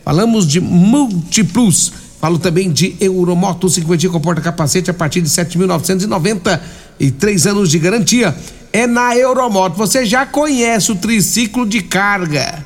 Falamos 0.05 0.47
de 0.47 0.61
Multiplus. 0.61 1.93
Falo 2.21 2.39
também 2.39 2.71
de 2.71 2.95
Euromoto 3.01 3.69
50 3.69 4.09
com 4.09 4.21
porta-capacete 4.21 4.93
a 4.93 4.95
partir 4.95 5.23
de 5.23 5.29
7.990 5.29 6.61
e 7.01 7.11
três 7.11 7.49
anos 7.49 7.69
de 7.69 7.81
garantia. 7.81 8.37
É 8.73 8.87
na 8.87 9.17
Euromoto. 9.17 9.77
Você 9.77 10.07
já 10.07 10.25
conhece 10.25 10.93
o 10.93 10.95
triciclo 10.95 11.67
de 11.67 11.83
carga, 11.83 12.65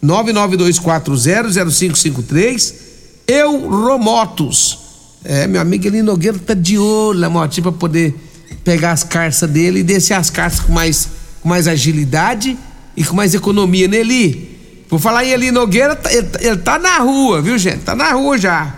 992400553. 0.04 2.74
Euromotos. 3.28 4.80
É, 5.24 5.46
meu 5.48 5.62
amigo 5.62 5.86
Eli 5.88 6.02
Nogueira 6.02 6.38
tá 6.40 6.54
de 6.56 6.78
olho 6.78 7.20
na 7.20 7.30
motinha 7.30 7.62
pra 7.64 7.72
poder 7.72 8.16
pegar 8.64 8.92
as 8.92 9.04
carças 9.04 9.48
dele 9.50 9.80
e 9.82 9.84
descer 9.84 10.14
as 10.16 10.30
carças 10.32 10.60
com 10.62 10.72
mais, 10.74 11.08
com 11.42 11.50
mais 11.50 11.68
agilidade 11.68 12.58
e 12.98 13.04
com 13.04 13.16
mais 13.16 13.34
economia, 13.36 13.88
né, 13.88 13.98
Eli? 13.98 14.50
Por 14.90 15.00
falar 15.00 15.24
em 15.24 15.30
Eli 15.30 15.52
Nogueira, 15.52 15.96
tá- 15.96 16.12
ele, 16.12 16.28
ele 16.40 16.58
tá 16.58 16.78
na 16.80 16.98
rua, 16.98 17.40
viu, 17.42 17.58
gente? 17.58 17.80
Tá 17.84 17.96
na 17.96 18.12
rua 18.14 18.38
já. 18.38 18.76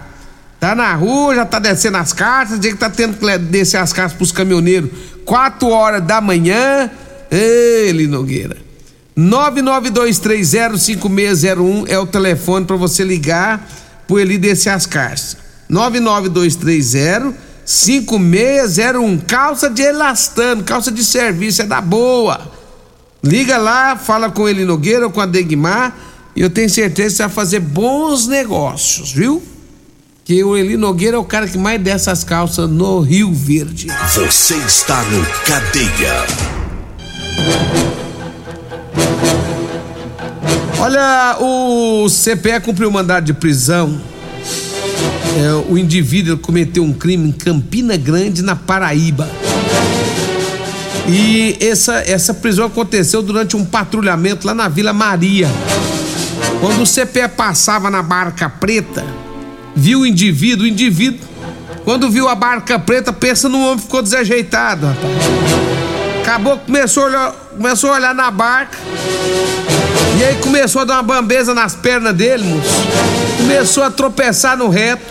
Tá 0.60 0.76
na 0.76 0.94
rua, 0.94 1.34
já 1.36 1.46
tá 1.46 1.60
descendo 1.60 1.98
as 1.98 2.14
cartas, 2.14 2.60
dia 2.60 2.72
que 2.72 2.78
tá 2.78 2.90
tendo 2.90 3.18
que 3.18 3.38
descer 3.38 3.78
as 3.78 3.92
cartas 3.92 4.16
pros 4.16 4.32
caminhoneiros 4.32 4.90
4 5.26 5.68
horas 5.70 6.04
da 6.04 6.22
manhã. 6.22 6.90
Eli 7.32 8.06
Nogueira. 8.08 8.58
992305601 9.18 11.86
é 11.88 11.98
o 12.00 12.06
telefone 12.06 12.66
para 12.66 12.76
você 12.76 13.04
ligar 13.04 13.68
pro 14.08 14.20
Eli 14.20 14.38
descer 14.38 14.70
as 14.70 14.86
cartas. 14.86 15.38
99230 15.70 17.34
5601. 17.66 19.20
Calça 19.20 19.70
de 19.70 19.82
elastano, 19.82 20.64
calça 20.64 20.92
de 20.92 21.02
serviço, 21.04 21.62
é 21.62 21.66
da 21.66 21.80
boa. 21.80 22.52
Liga 23.24 23.58
lá, 23.58 23.96
fala 23.96 24.30
com 24.30 24.50
ele 24.50 24.66
Nogueira 24.66 25.06
ou 25.06 25.12
com 25.12 25.22
a 25.22 25.26
Degmar 25.26 25.96
e 26.36 26.42
eu 26.42 26.50
tenho 26.50 26.70
certeza 26.70 27.10
que 27.10 27.16
você 27.16 27.24
vai 27.24 27.32
fazer 27.32 27.60
bons 27.60 28.28
negócios, 28.28 29.12
viu? 29.12 29.42
Que 30.26 30.42
o 30.42 30.56
Eli 30.56 30.78
Nogueira 30.78 31.18
é 31.18 31.20
o 31.20 31.26
cara 31.26 31.46
que 31.46 31.58
mais 31.58 31.82
desce 31.82 32.10
as 32.10 32.24
calças 32.24 32.70
no 32.70 33.02
Rio 33.02 33.34
Verde. 33.34 33.88
Você 34.16 34.56
está 34.56 35.04
no 35.04 35.26
Cadeia. 35.46 36.26
Olha, 40.80 41.38
o 41.42 42.08
CPE 42.10 42.62
cumpriu 42.64 42.90
mandado 42.90 43.26
de 43.26 43.34
prisão. 43.34 44.00
É, 45.38 45.54
o 45.70 45.78
indivíduo 45.78 46.38
cometeu 46.38 46.84
um 46.84 46.94
crime 46.94 47.28
em 47.28 47.32
Campina 47.34 47.98
Grande, 47.98 48.42
na 48.42 48.56
Paraíba. 48.56 49.30
E 51.10 51.58
essa, 51.60 51.96
essa 51.96 52.34
prisão 52.34 52.68
aconteceu 52.68 53.22
durante 53.22 53.58
um 53.58 53.66
patrulhamento 53.66 54.48
lá 54.48 54.54
na 54.54 54.70
Vila 54.70 54.94
Maria. 54.94 55.50
Quando 56.62 56.84
o 56.84 56.88
CPE 56.88 57.28
passava 57.36 57.90
na 57.90 58.02
barca 58.02 58.50
preta, 58.50 59.04
viu 59.76 60.02
o 60.02 60.06
indivíduo, 60.06 60.66
o 60.66 60.68
indivíduo, 60.68 61.20
quando 61.84 62.10
viu 62.10 62.28
a 62.28 62.36
barca 62.36 62.80
preta, 62.80 63.12
pensa 63.12 63.50
no 63.50 63.60
homem 63.60 63.78
que 63.78 63.84
ficou 63.84 64.02
desajeitado, 64.02 64.88
rapaz. 64.88 65.74
Acabou, 66.22 66.58
começou 66.58 67.04
a 67.04 67.06
olhar, 67.08 67.32
começou 67.32 67.92
a 67.92 67.96
olhar 67.96 68.16
na 68.16 68.32
barca. 68.32 68.78
E 70.18 70.24
aí 70.24 70.36
começou 70.38 70.82
a 70.82 70.86
dar 70.86 70.94
uma 70.96 71.04
bambeza 71.04 71.54
nas 71.54 71.76
pernas 71.76 72.16
dele, 72.16 72.44
moço. 72.44 72.70
Começou 73.38 73.84
a 73.84 73.92
tropeçar 73.92 74.58
no 74.58 74.70
reto. 74.70 75.04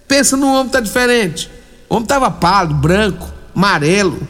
Pensa 0.09 0.37
no 0.37 0.53
homem 0.53 0.73
tá 0.73 0.81
diferente. 0.81 1.49
O 1.89 1.95
homem 1.95 2.07
tava 2.07 2.31
pálido, 2.33 2.75
branco, 2.75 3.33
amarelo. 3.55 4.27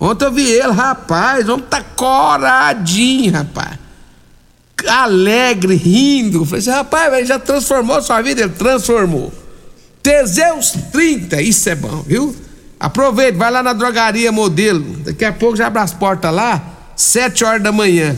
Ontem 0.00 0.24
eu 0.24 0.32
vi 0.32 0.50
ele, 0.50 0.72
rapaz, 0.72 1.46
o 1.46 1.54
homem 1.54 1.66
tá 1.68 1.82
coradinho, 1.82 3.32
rapaz. 3.32 3.78
Alegre, 4.88 5.76
rindo. 5.76 6.46
Falei 6.46 6.60
assim, 6.60 6.70
rapaz, 6.70 7.12
ele 7.12 7.26
já 7.26 7.38
transformou 7.38 8.00
sua 8.00 8.22
vida? 8.22 8.42
Ele 8.42 8.52
transformou. 8.52 9.30
Teseus 10.04 10.72
30, 10.92 11.40
isso 11.40 11.66
é 11.70 11.74
bom, 11.74 12.04
viu? 12.06 12.36
Aproveita, 12.78 13.38
vai 13.38 13.50
lá 13.50 13.62
na 13.62 13.72
drogaria 13.72 14.30
modelo. 14.30 14.84
Daqui 14.98 15.24
a 15.24 15.32
pouco 15.32 15.56
já 15.56 15.68
abre 15.68 15.80
as 15.80 15.94
portas 15.94 16.30
lá, 16.30 16.62
7 16.94 17.42
horas 17.42 17.62
da 17.62 17.72
manhã. 17.72 18.14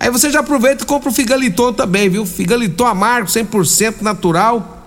Aí 0.00 0.10
você 0.10 0.32
já 0.32 0.40
aproveita 0.40 0.82
e 0.82 0.86
compra 0.86 1.08
o 1.08 1.12
Figaliton 1.12 1.72
também, 1.72 2.08
viu? 2.08 2.26
Figaliton 2.26 2.86
amargo, 2.86 3.28
100% 3.28 4.02
natural. 4.02 4.84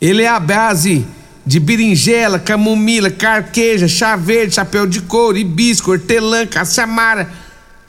Ele 0.00 0.24
é 0.24 0.28
a 0.28 0.40
base 0.40 1.06
de 1.46 1.60
berinjela, 1.60 2.40
camomila, 2.40 3.08
carqueja, 3.08 3.86
chá 3.86 4.16
verde, 4.16 4.56
chapéu 4.56 4.88
de 4.88 5.02
couro, 5.02 5.38
hibisco, 5.38 5.92
hortelã, 5.92 6.48
caça-amara, 6.48 7.30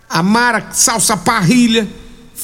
amara, 0.08 0.67
salsa 0.71 1.17
parrilha. 1.17 1.88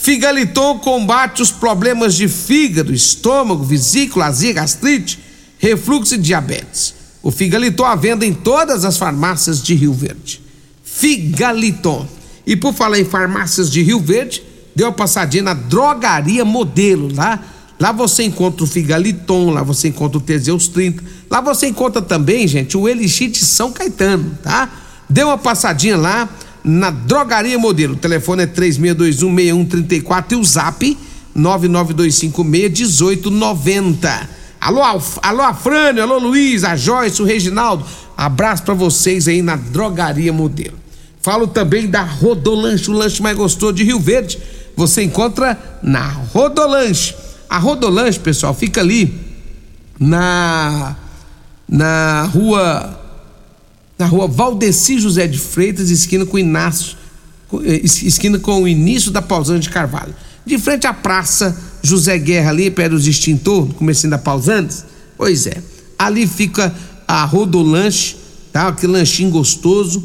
Figaliton 0.02 0.80
combate 0.80 1.44
os 1.44 1.52
problemas 1.52 2.16
de 2.16 2.28
fígado, 2.28 2.92
estômago, 2.92 3.64
vesícula, 3.64 4.26
azia, 4.26 4.52
gastrite, 4.52 5.20
refluxo 5.60 6.16
e 6.16 6.18
diabetes. 6.18 6.96
O 7.22 7.30
Figaliton 7.30 7.86
à 7.86 7.94
venda 7.94 8.26
em 8.26 8.34
todas 8.34 8.84
as 8.84 8.98
farmácias 8.98 9.62
de 9.62 9.76
Rio 9.76 9.94
Verde. 9.94 10.42
Figaliton. 10.84 12.08
E 12.48 12.56
por 12.56 12.74
falar 12.74 13.00
em 13.00 13.06
farmácias 13.06 13.70
de 13.70 13.84
Rio 13.84 14.00
Verde, 14.00 14.42
deu 14.76 14.88
uma 14.88 14.92
passadinha 14.92 15.44
na 15.44 15.54
Drogaria 15.54 16.44
Modelo, 16.44 17.14
lá. 17.14 17.40
Lá 17.80 17.92
você 17.92 18.24
encontra 18.24 18.64
o 18.64 18.68
Figaliton, 18.68 19.52
lá 19.52 19.62
você 19.62 19.90
encontra 19.90 20.18
o 20.18 20.22
Teseus 20.22 20.68
30. 20.68 21.04
Lá 21.30 21.42
você 21.42 21.68
encontra 21.68 22.02
também, 22.02 22.48
gente, 22.48 22.76
o 22.76 22.90
Elixir 22.90 23.30
de 23.30 23.46
São 23.46 23.72
Caetano, 23.72 24.36
tá? 24.42 24.68
Dê 25.08 25.24
uma 25.24 25.38
passadinha 25.38 25.96
lá 25.96 26.28
na 26.64 26.90
Drogaria 26.90 27.58
Modelo. 27.58 27.94
O 27.94 27.98
telefone 27.98 28.44
é 28.44 28.48
36216134 28.48 30.32
e 30.32 30.36
o 30.36 30.44
Zap 30.44 30.98
992561890. 31.36 34.28
Alô, 34.60 34.82
alô, 35.24 35.42
Afrânio, 35.42 36.04
alô, 36.04 36.20
Luiz, 36.20 36.64
a 36.64 36.76
Joyce, 36.76 37.20
o 37.22 37.26
Reginaldo. 37.26 37.84
Abraço 38.16 38.62
pra 38.64 38.76
vocês 38.76 39.28
aí 39.28 39.42
na 39.42 39.56
Drogaria 39.56 40.32
Modelo. 40.32 40.80
Falo 41.22 41.48
também 41.48 41.88
da 41.88 42.04
Rodolanche, 42.04 42.90
o 42.90 42.94
lanche 42.94 43.22
mais 43.22 43.38
gostoso 43.38 43.74
de 43.74 43.84
Rio 43.84 44.00
Verde. 44.00 44.40
Você 44.76 45.04
encontra 45.04 45.80
na 45.82 46.08
Rodolanche. 46.08 47.16
A 47.50 47.58
Rodolanche, 47.58 48.20
pessoal, 48.20 48.54
fica 48.54 48.82
ali 48.82 49.20
na 50.00 50.96
na 51.68 52.24
rua 52.24 53.01
na 54.02 54.08
rua 54.08 54.28
Valdeci 54.28 55.00
José 55.00 55.28
de 55.28 55.38
Freitas, 55.38 55.92
esquina 55.92 56.26
com 56.26 56.38
Inácio, 56.40 56.98
eh, 57.64 57.82
esquina 57.84 58.40
com 58.40 58.64
o 58.64 58.68
início 58.68 59.12
da 59.12 59.22
Pausante 59.22 59.68
de 59.68 59.70
Carvalho. 59.70 60.16
De 60.44 60.58
frente 60.58 60.88
à 60.88 60.94
praça 60.94 61.56
José 61.84 62.18
Guerra 62.18 62.50
ali, 62.50 62.72
perto 62.72 62.94
dos 62.94 63.06
extintor, 63.06 63.68
no 63.68 63.76
começo 63.76 64.10
da 64.10 64.18
Pausantes. 64.18 64.84
Pois 65.16 65.46
é. 65.46 65.62
Ali 66.00 66.26
fica 66.26 66.74
a 67.08 67.24
Rodolanche, 67.26 68.16
tá? 68.52 68.70
Aquele 68.70 68.94
lanchinho 68.94 69.30
gostoso. 69.30 70.04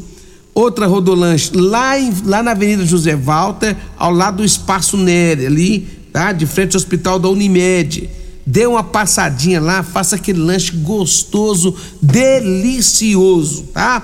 Outra 0.53 0.85
Rodolanche 0.85 1.51
lá, 1.55 1.99
em, 1.99 2.13
lá 2.23 2.43
na 2.43 2.51
Avenida 2.51 2.85
José 2.85 3.15
Walter, 3.15 3.75
ao 3.97 4.11
lado 4.11 4.37
do 4.37 4.45
Espaço 4.45 4.95
Nery, 4.95 5.47
ali, 5.47 5.87
tá? 6.13 6.31
De 6.31 6.45
frente 6.45 6.75
ao 6.75 6.77
Hospital 6.77 7.17
da 7.17 7.29
Unimed. 7.29 8.07
Dê 8.49 8.65
uma 8.65 8.81
passadinha 8.81 9.59
lá, 9.59 9.83
faça 9.83 10.15
aquele 10.15 10.39
lanche 10.39 10.71
gostoso, 10.71 11.75
delicioso, 12.01 13.63
tá? 13.73 14.01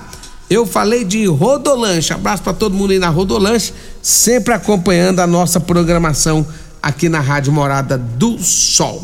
Eu 0.50 0.66
falei 0.66 1.02
de 1.02 1.24
Rodolanche. 1.24 2.12
Abraço 2.12 2.42
para 2.42 2.52
todo 2.52 2.74
mundo 2.74 2.90
aí 2.90 2.98
na 2.98 3.08
Rodolanche, 3.08 3.72
sempre 4.02 4.52
acompanhando 4.52 5.20
a 5.20 5.26
nossa 5.26 5.58
programação 5.58 6.46
aqui 6.82 7.08
na 7.08 7.20
Rádio 7.20 7.54
Morada 7.54 7.96
do 7.96 8.38
Sol. 8.38 9.02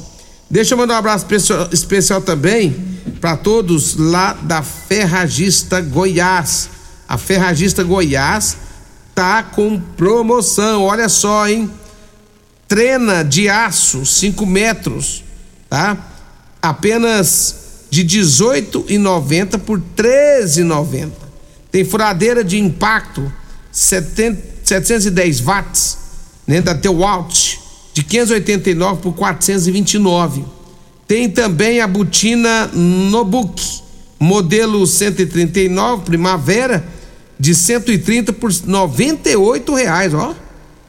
Deixa 0.50 0.74
eu 0.74 0.78
mandar 0.78 0.96
um 0.96 0.98
abraço 0.98 1.24
especial, 1.72 2.20
também 2.20 2.76
para 3.18 3.34
todos 3.34 3.96
lá 3.96 4.34
da 4.42 4.62
Ferragista 4.62 5.80
Goiás. 5.80 6.68
A 7.08 7.16
Ferragista 7.16 7.82
Goiás 7.82 8.58
tá 9.14 9.42
com 9.42 9.80
promoção, 9.96 10.82
olha 10.82 11.08
só, 11.08 11.48
hein? 11.48 11.70
Trena 12.68 13.24
de 13.24 13.48
aço, 13.48 14.04
5 14.04 14.44
metros, 14.44 15.24
tá? 15.70 15.96
Apenas 16.60 17.86
de 17.88 18.04
18,90 18.04 19.58
por 19.60 19.80
13,90. 19.96 21.10
Tem 21.70 21.84
furadeira 21.84 22.42
de 22.42 22.58
impacto 22.58 23.32
70, 23.70 24.42
710 24.64 25.40
watts, 25.40 25.98
né, 26.46 26.60
da 26.60 26.74
Tewalt, 26.74 27.56
de 27.94 28.02
589 28.02 29.00
por 29.00 29.12
429. 29.14 30.44
Tem 31.06 31.30
também 31.30 31.80
a 31.80 31.86
botina 31.86 32.66
Nobook, 32.72 33.62
modelo 34.18 34.86
139 34.86 36.04
Primavera, 36.04 36.84
de 37.38 37.54
130 37.54 38.32
por 38.32 38.52
98 38.66 39.74
reais, 39.74 40.12
ó. 40.12 40.34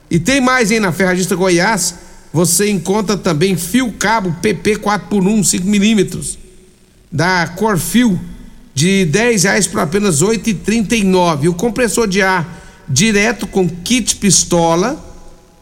E 0.10 0.20
tem 0.20 0.41
mais, 0.41 0.70
hein, 0.72 0.80
na 0.80 0.91
Ferragista 0.91 1.36
Goiás, 1.36 1.96
você 2.34 2.70
encontra 2.70 3.17
também 3.17 3.58
fio 3.58 3.91
cabo 3.94 4.34
PP 4.41 4.78
4x1 4.78 5.44
5 5.44 5.67
milímetros 5.67 6.38
da 7.12 7.48
Corfil 7.48 8.17
de 8.74 9.04
10 9.06 9.44
reais 9.44 9.67
por 9.67 9.82
apenas 9.82 10.24
8,39. 10.24 11.50
O 11.50 11.54
compressor 11.54 12.08
de 12.08 12.22
ar 12.22 12.62
direto 12.88 13.46
com 13.46 13.67
kit 13.67 14.15
pistola 14.15 14.98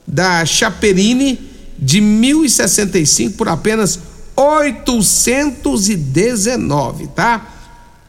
da 0.08 0.46
Chaperini 0.46 1.50
de 1.78 2.00
1.065 2.02 3.36
por 3.36 3.50
apenas 3.50 4.00
819, 4.36 7.08
tá? 7.08 7.56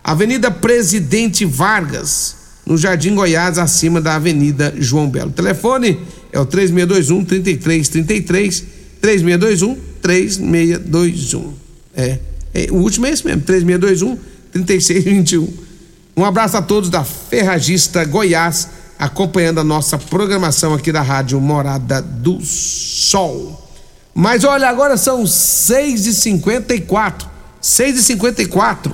Avenida 0.03 0.51
Presidente 0.51 1.45
Vargas, 1.45 2.37
no 2.65 2.79
Jardim 2.79 3.15
Goiás, 3.15 3.59
acima 3.59 4.01
da 4.01 4.15
Avenida 4.15 4.73
João 4.79 5.11
Belo. 5.11 5.31
Telefone 5.31 6.01
é 6.33 6.39
o 6.39 6.47
3621 6.47 7.25
3333 7.25 8.65
3621 9.01 9.77
3621. 10.03 11.55
É, 11.97 12.19
é, 12.55 12.67
o 12.71 12.77
último 12.77 13.07
é 13.07 13.11
esse 13.11 13.25
mesmo, 13.25 13.43
3621 13.43 14.19
3621. 14.53 15.49
Um 16.17 16.25
abraço 16.25 16.57
a 16.57 16.63
todos 16.63 16.91
da 16.91 17.05
Ferragista 17.05 18.05
Goiás, 18.05 18.69
acompanhando 18.99 19.61
a 19.61 19.65
nossa 19.65 19.97
programação 19.97 20.75
aqui 20.75 20.91
da 20.93 21.03
Rádio 21.03 21.41
Morada 21.41 22.03
do 22.03 22.41
Sol. 22.43 23.69
Mas 24.15 24.45
olha, 24.45 24.69
agora 24.69 24.97
são 24.97 25.25
6h54. 25.25 27.27
6h54. 27.63 28.93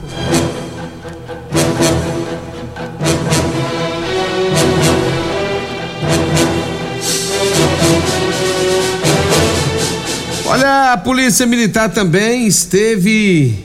Olha, 10.57 10.95
a 10.95 10.97
Polícia 10.97 11.45
Militar 11.45 11.93
também 11.93 12.47
esteve 12.47 13.63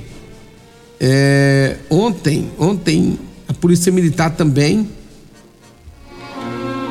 é, 0.99 1.77
ontem, 1.89 2.51
ontem 2.59 3.17
a 3.47 3.53
Polícia 3.53 3.89
Militar 3.93 4.31
também 4.31 4.89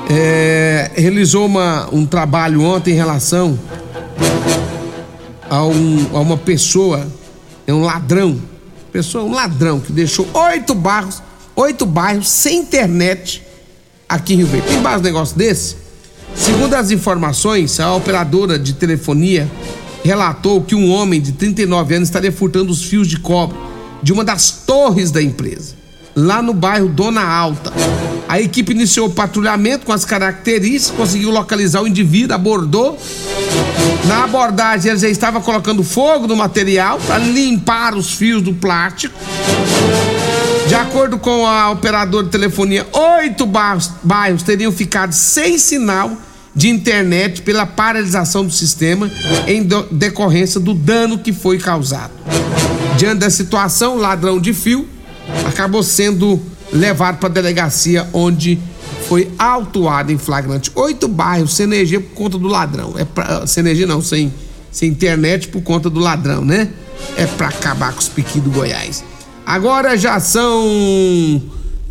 é, 0.09 0.91
realizou 0.95 1.45
uma, 1.45 1.87
um 1.93 2.07
trabalho 2.07 2.63
ontem 2.63 2.93
em 2.93 2.97
relação 2.97 3.61
a, 5.51 5.67
um, 5.67 6.09
a 6.15 6.21
uma 6.21 6.39
pessoa, 6.39 7.07
é 7.67 7.75
um 7.75 7.83
ladrão, 7.83 8.41
pessoa, 8.91 9.23
um 9.23 9.35
ladrão 9.35 9.81
que 9.81 9.93
deixou 9.93 10.27
oito 10.33 10.75
bairros, 10.75 11.23
oito 11.55 11.85
bairros 11.85 12.27
sem 12.27 12.61
internet 12.61 13.43
aqui 14.09 14.33
em 14.33 14.37
Rio 14.39 14.47
Verde. 14.47 14.67
Tem 14.67 14.81
mais 14.81 14.99
um 14.99 15.05
negócio 15.05 15.37
desse? 15.37 15.77
Segundo 16.35 16.73
as 16.73 16.91
informações, 16.91 17.79
a 17.81 17.95
operadora 17.95 18.59
de 18.59 18.73
telefonia 18.73 19.47
relatou 20.05 20.63
que 20.63 20.75
um 20.75 20.91
homem 20.91 21.21
de 21.21 21.33
39 21.33 21.95
anos 21.95 22.09
estaria 22.09 22.33
furtando 22.33 22.71
os 22.73 22.85
fios 22.85 23.07
de 23.07 23.19
cobre 23.19 23.57
de 24.03 24.13
uma 24.13 24.25
das 24.25 24.51
torres 24.51 25.11
da 25.11 25.23
empresa, 25.23 25.75
lá 26.15 26.43
no 26.43 26.55
bairro 26.55 26.89
Dona 26.89 27.23
Alta. 27.23 27.73
A 28.29 28.41
equipe 28.41 28.73
iniciou 28.73 29.09
o 29.09 29.11
patrulhamento 29.11 29.85
com 29.85 29.93
as 29.93 30.05
características, 30.05 30.97
conseguiu 30.97 31.31
localizar 31.31 31.83
o 31.83 31.89
indivíduo, 31.89 32.35
abordou. 32.35 32.99
Na 34.07 34.25
abordagem, 34.25 34.91
ele 34.91 35.01
já 35.01 35.09
estava 35.09 35.41
colocando 35.41 35.83
fogo 35.83 36.27
no 36.27 36.37
material 36.37 36.99
para 37.07 37.19
limpar 37.19 37.95
os 37.95 38.15
fios 38.15 38.43
do 38.43 38.55
plástico. 38.55 39.15
De 40.67 40.75
acordo 40.75 41.19
com 41.19 41.47
a 41.47 41.71
operadora 41.71 42.25
de 42.25 42.31
telefonia, 42.31 42.87
oito 42.93 43.45
bairros, 43.45 43.91
bairros 44.03 44.43
teriam 44.43 44.71
ficado 44.71 45.13
sem 45.13 45.59
sinal 45.59 46.17
de 46.55 46.69
internet 46.69 47.43
pela 47.43 47.65
paralisação 47.65 48.45
do 48.45 48.53
sistema 48.53 49.11
em 49.47 49.67
decorrência 49.91 50.59
do 50.59 50.75
dano 50.75 51.19
que 51.19 51.33
foi 51.33 51.59
causado. 51.59 52.13
Diante 52.97 53.21
da 53.21 53.31
situação, 53.31 53.97
o 53.97 53.99
ladrão 53.99 54.41
de 54.41 54.53
fio 54.53 54.87
acabou 55.47 55.83
sendo 55.83 56.41
levado 56.73 57.19
para 57.19 57.29
a 57.29 57.33
delegacia 57.33 58.09
onde 58.13 58.59
foi 59.09 59.31
autuado 59.39 60.13
em 60.13 60.19
flagrante. 60.19 60.71
Oito 60.75 61.09
bairros 61.09 61.55
sem 61.55 61.65
energia 61.65 62.01
por 62.01 62.15
conta 62.15 62.39
do 62.39 62.49
ladrão. 62.49 62.95
É 62.97 63.05
pra, 63.05 63.47
sem 63.47 63.61
energia 63.63 63.87
não, 63.87 64.03
sem, 64.03 64.33
sem 64.71 64.89
internet 64.89 65.49
por 65.49 65.63
conta 65.63 65.89
do 65.89 66.01
ladrão, 66.01 66.45
né? 66.45 66.69
É 67.17 67.27
para 67.27 67.49
acabar 67.49 67.93
com 67.93 68.01
os 68.01 68.09
piquinhos 68.09 68.49
do 68.49 68.51
Goiás. 68.51 69.03
Agora 69.47 69.97
já 69.97 70.21
são 70.21 71.43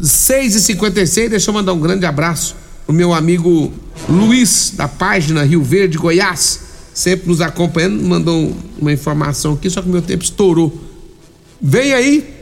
6h56, 0.01 1.29
deixa 1.29 1.49
eu 1.49 1.53
mandar 1.53 1.73
um 1.73 1.79
grande 1.79 2.05
abraço 2.05 2.55
o 2.89 2.91
meu 2.91 3.13
amigo 3.13 3.71
Luiz, 4.09 4.73
da 4.75 4.87
página 4.87 5.43
Rio 5.43 5.61
Verde, 5.61 5.95
Goiás, 5.95 6.61
sempre 6.91 7.27
nos 7.27 7.39
acompanhando, 7.39 8.01
mandou 8.01 8.57
uma 8.79 8.91
informação 8.91 9.53
aqui, 9.53 9.69
só 9.69 9.79
que 9.79 9.87
meu 9.87 10.01
tempo 10.01 10.23
estourou. 10.23 10.75
Vem 11.61 11.93
aí 11.93 12.33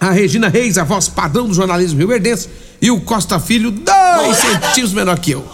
a 0.00 0.10
Regina 0.10 0.48
Reis, 0.48 0.78
a 0.78 0.84
voz 0.84 1.10
padrão 1.10 1.46
do 1.46 1.52
jornalismo 1.52 1.98
rio-verdense, 1.98 2.48
e 2.80 2.90
o 2.90 3.02
Costa 3.02 3.38
Filho, 3.38 3.70
dois 3.70 4.38
centímetros 4.38 4.94
menor 4.94 5.18
que 5.18 5.32
eu. 5.32 5.44